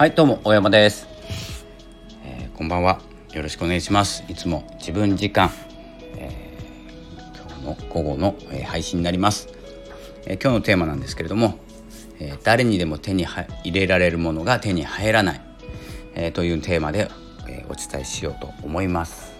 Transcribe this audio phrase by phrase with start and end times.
[0.00, 1.06] はいどうも大山です、
[2.24, 3.02] えー、こんばんは。
[3.34, 4.24] よろしくお願いします。
[4.30, 5.50] いつも自分時間、
[6.16, 9.48] えー、今日の午後の、えー、配信になります、
[10.24, 11.58] え今日のテーマなんですけれども、
[12.18, 15.40] え誰にでも手に入れられるものが手に入らない、
[16.14, 17.10] えというテーマで、
[17.46, 19.34] えお伝えしようと思います。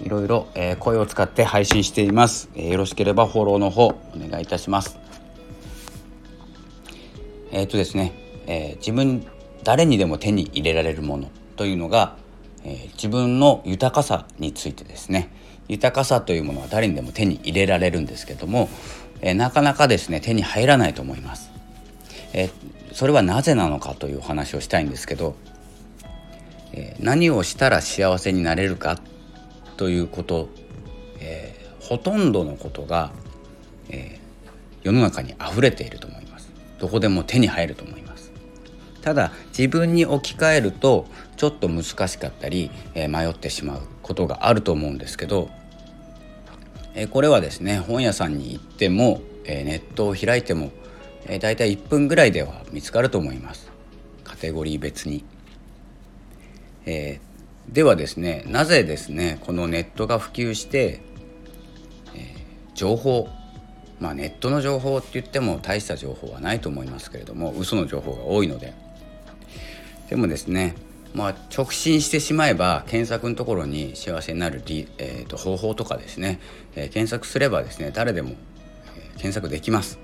[0.00, 4.98] いろいろ、え声を使って配信しています、えよろしければフォローの方お願いいたします。
[7.52, 8.14] えっ、とですね、
[8.46, 9.26] え自分
[9.66, 12.16] 誰にでも手に入れられるものというのが、
[12.64, 15.28] え自分の豊かさについてですね。
[15.66, 18.68] 豊かさというものは誰にでも手に入れられるんですけども、
[19.22, 21.50] えなかなかですね手に入らないと思います、
[22.32, 22.48] え
[22.92, 25.34] それはなぜなのかというお話をしたいんですけど、
[26.72, 29.00] え何をしたら幸せになれるか
[29.76, 30.48] ということ、
[31.18, 33.10] えー、ほとんどのことが、
[33.88, 36.52] えー、世の中に溢れていると思います。
[36.78, 38.15] どこでも手に入ると思います。
[39.06, 45.48] ただ自分に置き換えるとちょっと難しかったり、え、迷ってしまうことがあると思うんですけど、
[46.92, 50.72] えこれはですね本屋さんに行っても、えネットを開いても、
[51.26, 53.70] えー、大体1分ぐらいでは見つかると思います
[54.24, 55.24] カテゴリー別に。
[56.84, 57.20] え
[57.68, 61.00] ではですねなぜですねこのネットが普及して、
[62.16, 63.28] えー、情報
[64.00, 68.74] まあネットの情報って言っても大した情報はないと思いますけれども嘘の情報が多いので
[70.08, 70.74] でもですね
[71.14, 74.62] まあ直進してしまえば検索のところに幸せになる、
[74.98, 76.40] えーと、方法とかですね、
[76.74, 78.34] えー、検索すればですね誰でも、え、
[79.16, 79.98] 検索できます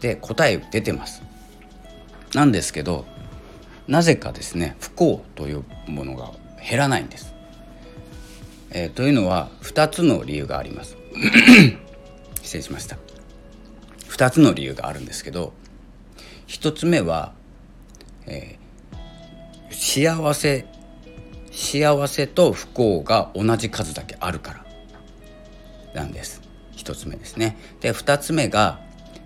[0.00, 1.22] で答え出てます
[2.34, 3.04] なんですけど
[3.86, 6.32] なぜかですね不幸というものが
[6.68, 7.34] 減らないんです。
[8.70, 10.96] えー、というのは2つの理由があります。
[12.42, 12.96] 失礼しました。
[14.08, 15.52] 2つの理由があるんですけど
[16.46, 17.32] 1つ目は、
[18.26, 20.66] えー、幸せ
[21.52, 24.64] 幸せと不幸が同じ数だけあるから。
[25.94, 26.40] なんです。
[26.76, 27.56] 1つ目ですね。
[27.80, 28.80] で2つ目が、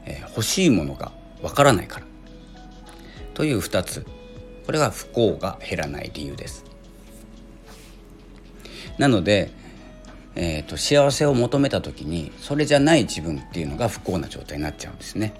[0.04, 2.06] えー、欲しいものがわからないから。
[3.34, 4.04] という2つ。
[4.66, 6.64] これが不幸が減らない理由です。
[8.98, 9.52] なので、
[10.34, 15.32] えーと、幸せを求めた時にそれじゃない自分っていうのが不幸な状態になっちゃうんですね。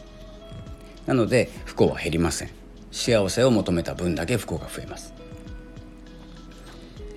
[1.06, 2.65] なので不幸は減りません。
[2.90, 5.12] 幸せを求めた分だけ不幸が増えます。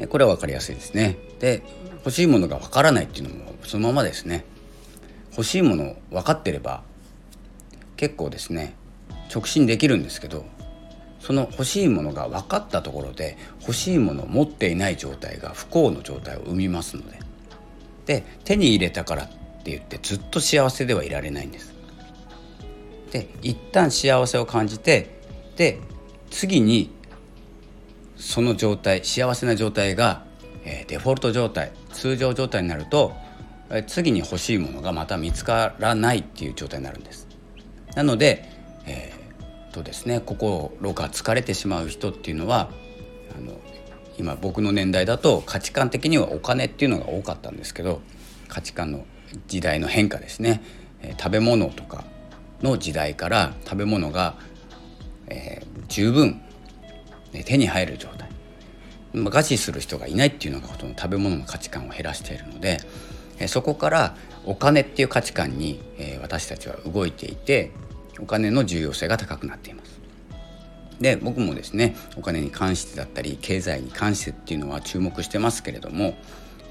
[0.10, 1.18] これは分かりやすいですね。
[1.40, 1.64] で
[1.98, 4.46] 欲しいものが分からないっていうのもそのままですね。
[5.32, 6.84] 欲しいもの分かってれば
[7.98, 8.76] 結構ですね
[9.34, 10.46] 直進できるんですけど
[11.20, 17.20] その欲しいものが分かったところで欲しいものを持っていない状態が不幸の状態を生みますので。
[18.06, 21.74] で手に入れたからって言ってずっと幸せではいられないんです。
[23.12, 25.19] で一旦幸せを感じて
[25.60, 25.80] で
[26.32, 26.90] 次に
[28.16, 30.26] その状態幸せな状態が、
[30.64, 33.14] え、デフォルト状態通常状態になると、
[33.70, 37.28] え、次に欲しいものがまた見つからないっていう状態になるんです。
[37.96, 38.46] なので、
[38.86, 39.20] えー
[39.72, 42.72] とですね心が疲れてしまう人っていうのは
[43.38, 43.54] あの
[44.18, 48.02] 今僕の年代だと価値観的にはお金っていうのが多かったんですけど
[48.48, 49.06] 価値観の
[49.48, 50.64] 時代の変化ですね、
[51.02, 52.04] え、食べ物とか
[52.62, 54.36] の時代から食べ物が、
[55.30, 56.42] えー、十分、
[57.46, 58.30] 手に入る状態
[59.14, 62.78] 餓死する人がいないっていうのがその食べ物の価値観を減らしているので、
[63.48, 67.72] そこからお金っていう価値観に、えー、私たちは動いていて
[68.20, 70.00] お金の重要性が高くなっています。
[71.00, 76.18] で僕もですねお金に関してだったり経済に関してっていうのは注目してますけれども、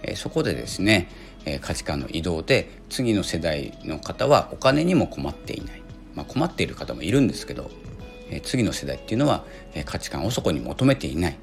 [0.03, 1.09] えー、そこでですね、
[1.47, 5.83] えー、価値観の移動で次の世代の方はお金にも困っていない、
[6.15, 7.71] まあ、困っている方もいるんですけど、
[8.31, 9.45] え、次の世代っていうのは、
[9.75, 11.37] え価値観をそこに求めていない。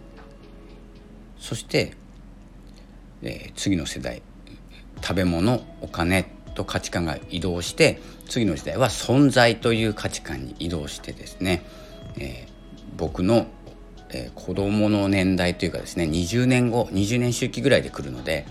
[1.40, 1.94] そして、
[3.23, 4.22] え次の世代
[5.01, 6.24] 食べ物お金
[6.56, 11.63] と価値観が移動して次の時代は存在という価値観に移動してですね、
[12.18, 12.50] えー、
[12.98, 13.45] 僕の、
[14.10, 18.48] えー、子供の年代というかですね20年後20年周期ぐらいで来るので、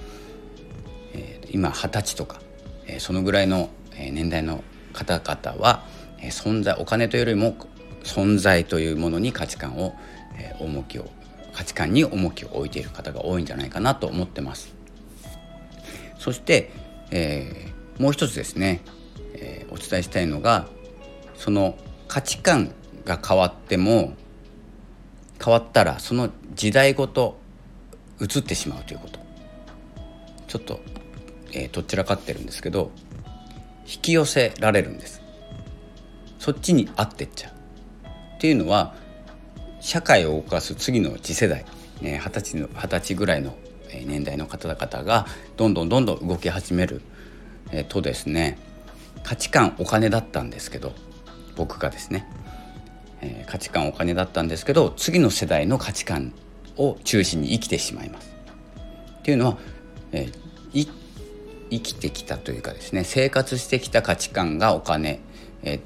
[1.14, 2.40] えー、今二十歳とか、
[2.86, 4.62] えー、そのぐらいの年代の
[4.92, 5.84] 方々は、
[6.20, 7.56] えー、存在お金というよりも
[8.04, 9.96] 存在というものに価値観を、
[10.38, 11.10] えー、重きを
[11.52, 14.74] 価値観に重きを置いている方が多いんじゃないかなと思ってます。
[16.18, 16.70] そして、
[17.10, 18.80] えー、もう一つですね
[19.34, 20.66] えー、お伝えしたいのが
[21.36, 21.76] その
[22.08, 22.72] 価値観
[23.04, 24.14] が変わっても
[25.44, 27.38] 変わったらその時代ごと
[28.20, 29.20] 移ってしまうということ。
[30.46, 30.80] ちょっと、
[31.52, 32.92] えー、どちらかってるんですけど
[33.86, 35.20] 引き寄せられるんです。
[36.38, 37.52] そっちに合ってっちゃう。
[38.44, 38.92] っていうのは
[39.80, 41.64] 社会を動かす次の次世代
[42.02, 43.56] 二十歳の二十歳ぐらいの
[44.04, 45.26] 年代の方々が
[45.56, 47.00] どんどんどんどん動き始める、
[47.72, 48.58] えとですね
[49.22, 50.92] 価値観お金だったんですけど
[51.56, 52.30] 僕がですね、
[53.22, 56.34] え、価値観お金だったんですけど次の世代の価値観
[56.76, 58.30] を中心に生きてしまいます。
[59.20, 59.58] っていうのは、
[60.12, 60.28] え、
[60.74, 65.20] 生きてきたというかですね生活してきた価値観がお金、
[65.62, 65.80] え、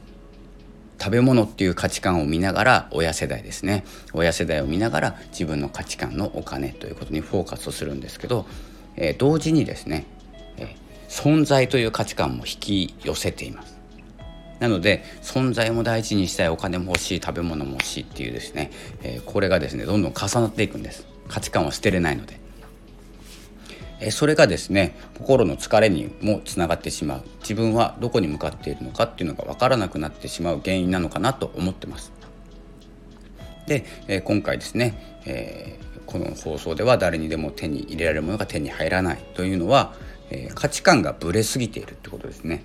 [1.00, 8.46] 食べ物っていう価値観を見ながら親世代ですね親世代を見ながら自分の価値観のお金ということにフォーカスをするんですけど、
[8.96, 10.06] えー、同時にですね、
[10.56, 13.78] えー、存在という価値観も引き寄せています。
[14.58, 18.72] なので存在も大事にしたいお金も欲しい食べ物も欲しいっていうですね、
[19.04, 22.47] えー、これがですねどんどん重なっていくんです価値観を捨てれないので。
[24.00, 32.12] えそれがですね心の疲れにもつながってしまう自分はどこに向かっているのかっていうのが分からなくなってしまう原因なのかなと思ってます。
[33.66, 39.94] で、え今回ですね、え、この放送では誰にでも手に入れられるものが手に入らないというのは、
[40.30, 42.64] え、価値観がぶれすぎているってことですね。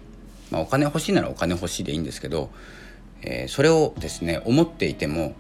[0.50, 2.50] まあ、お金欲しいならお金欲しいでいいんですけど、
[3.22, 5.36] え、それをですね思っていても、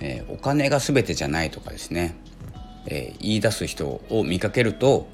[0.00, 2.16] えお金が全てじゃないとかですね
[2.86, 5.06] えー、言い出す人を見かけると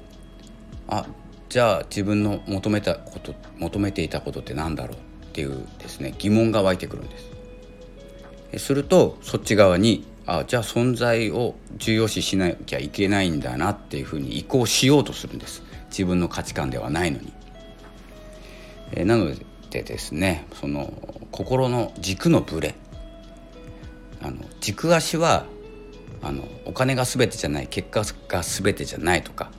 [0.87, 1.05] あ
[1.49, 8.65] じゃあ自分の求めたこと求めていたことって何だろうっていうですね疑問が湧いてくるんです。
[8.65, 17.33] するとそっち側にあじゃあ存在を重要視しなきゃいけないんだなっていうふうに移行しようとするんです自分の価値観ではないのに。
[18.91, 19.31] えなの
[19.69, 20.91] でですねその
[21.31, 22.73] 心の軸のブレ
[24.21, 25.45] あの軸足は
[26.21, 29.51] あのお金が全てじゃない結果が全てじゃないとか、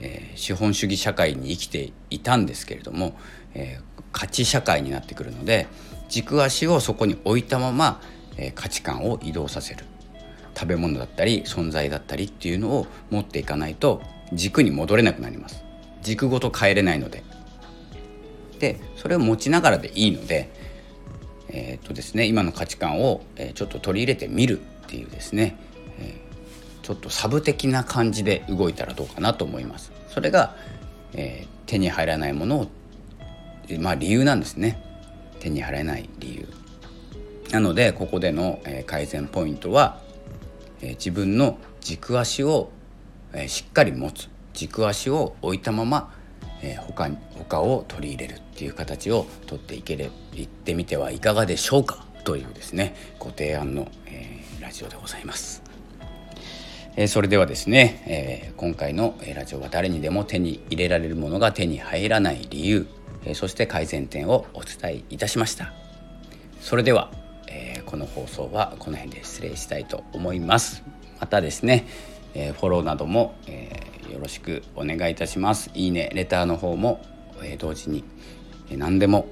[0.00, 3.18] えー、資本主義社会に生きていたんですけれども、
[3.54, 5.66] えー、価値社会になってくるので
[6.08, 8.00] 軸足をそこに置いたまま、
[8.36, 9.84] えー、価値観を移動させる。
[10.54, 14.02] 食べ物だったり存在だったりっていうのを持っていかないと
[14.32, 15.62] 軸に戻れなくなります。
[16.02, 17.22] 軸ごと変えれないので。
[18.58, 20.50] でそれを持ちながらでいいので
[21.50, 25.56] えー、っとですね今の価値観を、えちょっと取り入れてみるっていうですね
[26.82, 29.92] ちょっとサブ的な感じで動いたらどうかなと思います。
[30.08, 30.56] それが、
[31.12, 32.70] えー、手に入らないものを
[33.80, 34.82] まあ理由なんですね
[35.40, 36.48] 手に入らない理由。
[37.50, 40.00] なのでここでの、え、改善ポイントは、
[40.82, 42.70] え、自分の軸足を、
[43.32, 46.12] え、しっかり持つ軸足を置いたまま、
[46.62, 52.04] えー、他他を取り入れるっていう形をとっていけれいってみてはいかがでしょうか？
[52.24, 55.67] というですねご提案の、えー、ラジオでございます。
[57.00, 62.88] えそれではですね、え今回のラジオは誰にでも手に入れられるものが手に入らない理由、
[63.24, 65.72] えそして改善点をお伝えいたしました。
[66.60, 67.12] それでは、
[67.46, 70.82] えこの放送はこの辺で失礼したいと思います。
[71.20, 71.86] またですね、
[72.34, 73.80] えフォローなども、え
[74.12, 75.70] よろしくお願いいたします。
[75.74, 77.00] いいねレターの方も、
[77.44, 78.02] え同時に
[78.72, 79.28] 何でも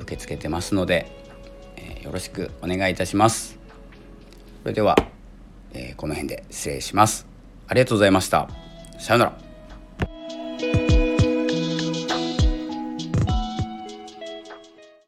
[0.00, 1.12] 受け付けてますので、
[1.76, 3.58] えよろしくお願いいたします。
[4.62, 4.96] それでは
[5.74, 7.26] えー、この辺で失礼します。
[7.68, 8.48] ありがとうございました。
[8.98, 9.43] さようなら。